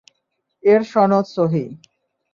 এর 0.63 0.81
সনদ 0.83 1.25
সহীহ। 1.25 1.69